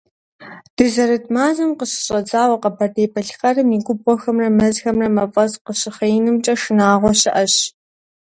[0.75, 7.55] Дызэрыт мазэм къыщыщӀэдзауэ Къэбэрдей-Балъкъэрым и губгъуэхэмрэ мэзхэмрэ мафӀэс къыщыхъеинымкӀэ шынагъуэ щыӀэщ.